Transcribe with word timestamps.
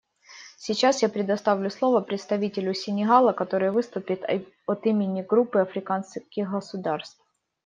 Сейчас 0.57 1.03
я 1.03 1.09
предоставляю 1.09 1.69
слово 1.69 2.01
представителю 2.01 2.73
Сенегала, 2.73 3.33
который 3.33 3.69
выступит 3.69 4.23
от 4.65 4.85
имени 4.87 5.21
Группы 5.21 5.59
африканских 5.59 6.49
государств. 6.49 7.21